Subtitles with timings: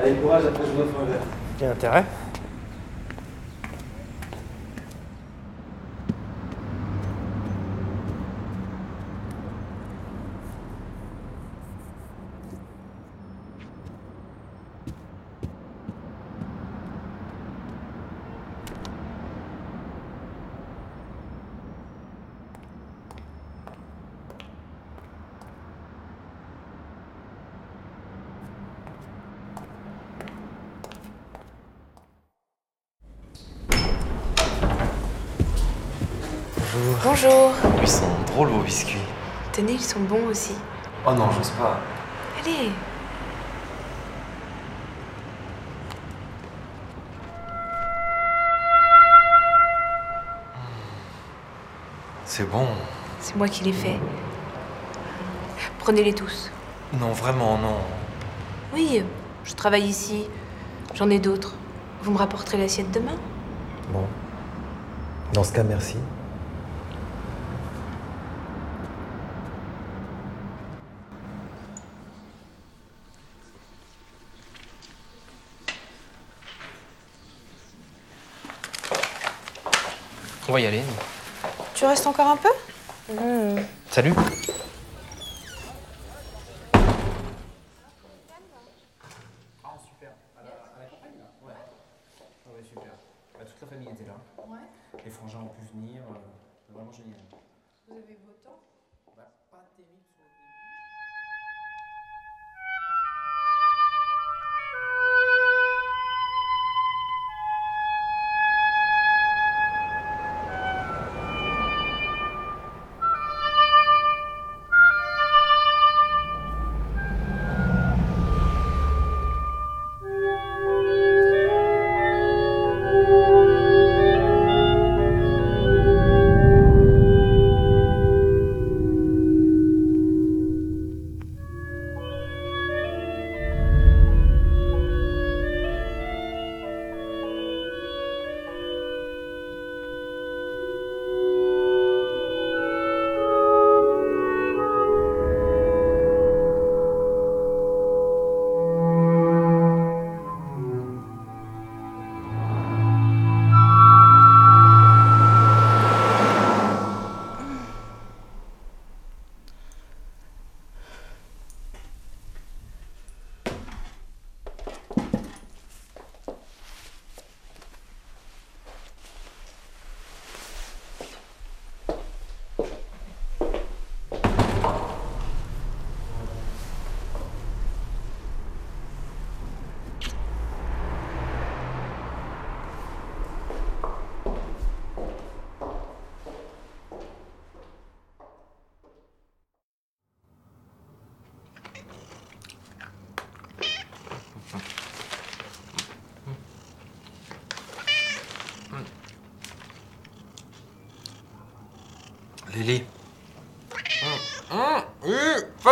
[0.00, 1.20] Allez, courage, après je vous offre un verre.
[1.58, 2.04] Il y a intérêt?
[36.86, 36.98] Bonjour.
[37.02, 37.52] Bonjour.
[37.82, 39.00] Ils sont drôles vos biscuits.
[39.52, 40.54] Tenez, ils sont bons aussi.
[41.04, 41.80] Oh non, j'ose pas.
[42.40, 42.70] Allez.
[52.24, 52.68] C'est bon.
[53.18, 53.98] C'est moi qui les fais.
[55.80, 56.52] Prenez-les tous.
[56.92, 57.78] Non, vraiment, non.
[58.72, 59.02] Oui,
[59.42, 60.28] je travaille ici.
[60.94, 61.54] J'en ai d'autres.
[62.02, 63.16] Vous me rapporterez l'assiette demain?
[63.92, 64.04] Bon.
[65.32, 65.96] Dans ce cas, merci.
[80.48, 80.82] On va y aller.
[81.74, 82.48] Tu restes encore un peu?
[83.90, 84.12] Salut.
[92.46, 92.90] Ouais, super.
[93.38, 94.16] Toute la famille était là.
[94.46, 94.58] Ouais.
[95.04, 96.02] Les frangins ont pu venir.
[96.02, 96.14] euh,
[96.66, 97.18] c'est vraiment génial.
[97.88, 98.60] Vous avez beau temps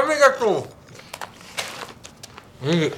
[0.02, 0.08] り
[2.64, 2.70] う。
[2.70, 2.92] いい。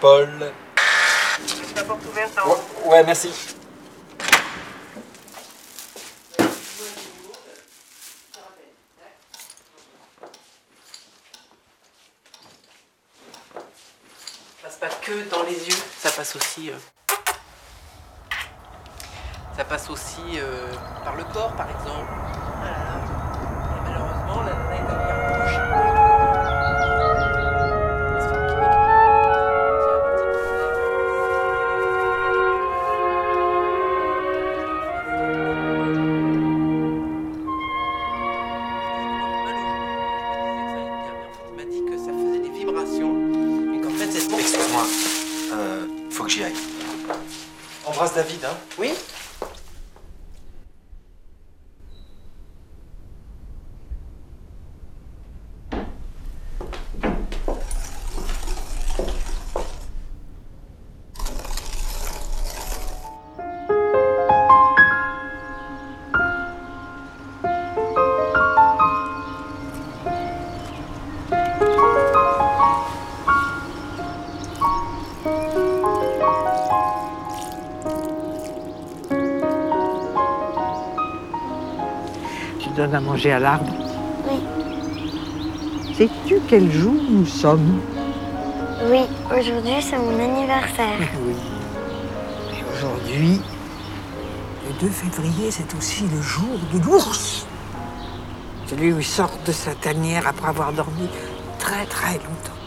[0.00, 0.52] Paul.
[1.76, 2.56] La porte ouverte en Ouais,
[2.90, 3.32] ouais, merci.
[14.62, 16.70] Ça passe pas que dans les yeux, ça passe aussi.
[16.70, 16.78] euh,
[19.56, 20.72] Ça passe aussi euh,
[21.04, 22.12] par le corps, par exemple.
[46.38, 46.54] J'y aille.
[47.84, 48.94] Embrasse David, hein Oui
[82.90, 83.70] À manger à l'arbre
[84.26, 84.40] Oui.
[85.94, 87.80] Sais-tu quel jour nous sommes?
[88.90, 90.98] Oui, aujourd'hui c'est mon anniversaire.
[91.26, 91.34] Oui.
[92.58, 93.40] Et aujourd'hui,
[94.66, 97.46] le 2 février, c'est aussi le jour de l'ours.
[98.66, 101.08] Celui où il sort de sa tanière après avoir dormi
[101.58, 102.58] très très longtemps.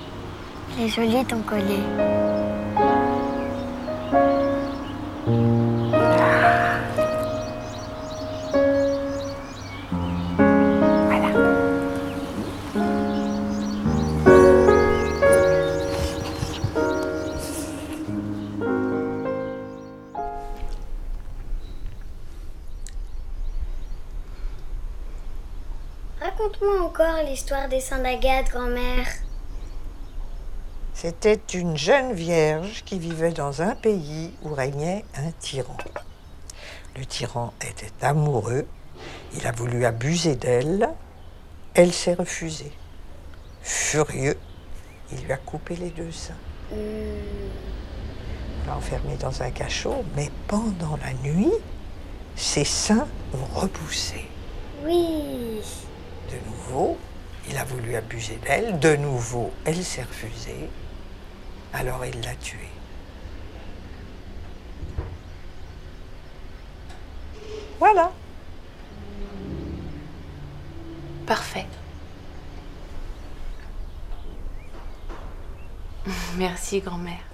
[0.78, 1.80] Il est joli ton collier.
[27.02, 29.08] Encore l'histoire des saints d'Agathe, grand-mère.
[30.94, 35.78] C'était une jeune vierge qui vivait dans un pays où régnait un tyran.
[36.96, 38.68] Le tyran était amoureux,
[39.36, 40.90] il a voulu abuser d'elle,
[41.74, 42.72] elle s'est refusée.
[43.64, 44.38] Furieux,
[45.12, 46.34] il lui a coupé les deux seins.
[48.68, 51.54] l'a enfermé dans un cachot, mais pendant la nuit,
[52.36, 54.28] ses seins ont repoussé.
[54.84, 55.62] Oui.
[56.32, 56.98] De nouveau,
[57.50, 58.80] il a voulu abuser d'elle.
[58.80, 60.70] De nouveau, elle s'est refusée.
[61.74, 62.70] Alors il l'a tuée.
[67.80, 68.12] Voilà.
[71.26, 71.66] Parfait.
[76.38, 77.31] Merci, grand-mère.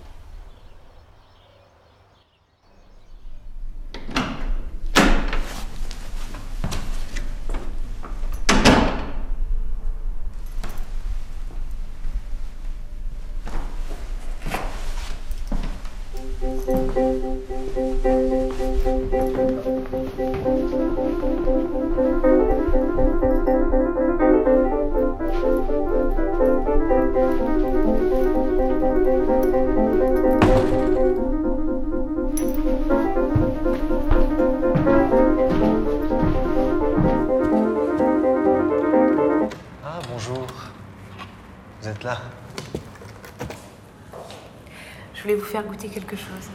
[45.48, 46.48] Faire goûter quelque chose.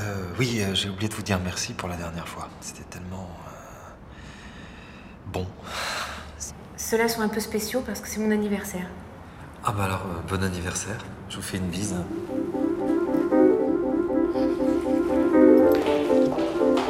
[0.00, 2.48] euh, Oui, euh, j'ai oublié de vous dire merci pour la dernière fois.
[2.60, 3.28] C'était tellement.
[3.48, 3.92] euh,
[5.32, 5.46] bon.
[6.76, 8.86] Ceux-là sont un peu spéciaux parce que c'est mon anniversaire.
[9.64, 11.04] Ah, bah alors, bon anniversaire.
[11.28, 11.94] Je vous fais une bise.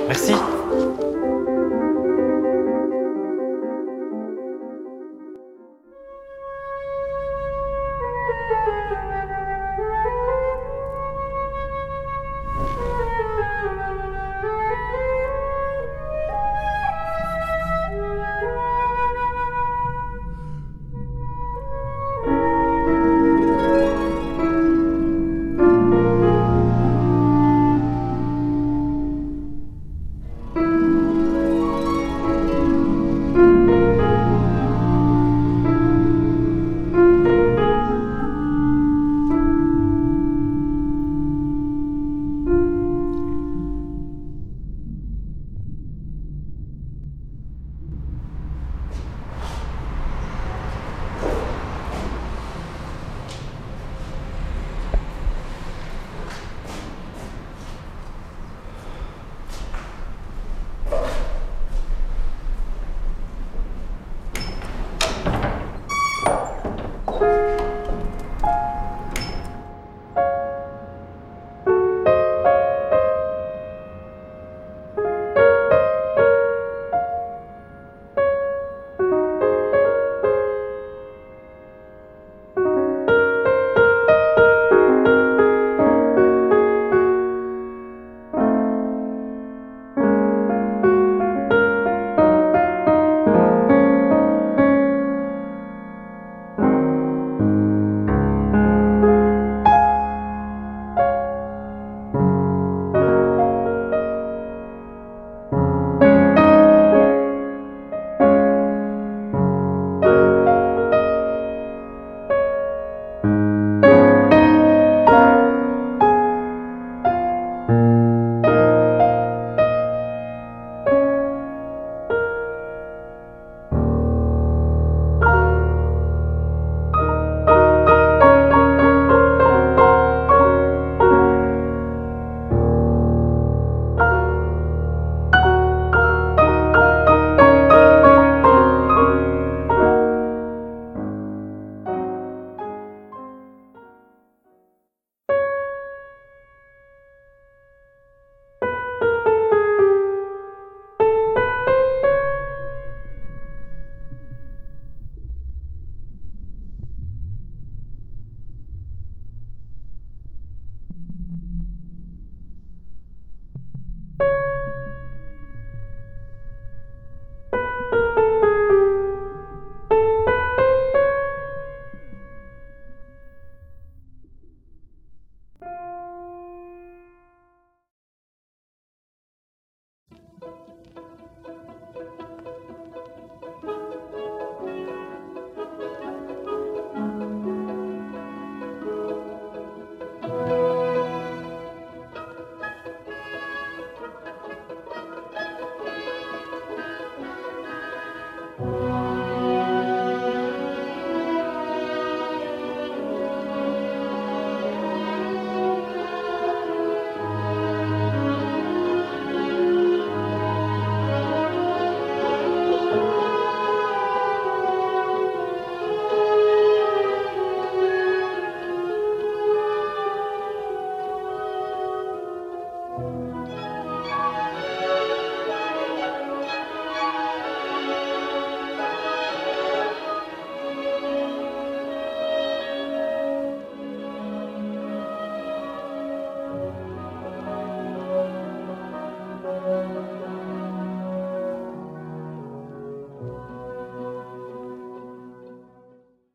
[0.06, 0.34] Merci.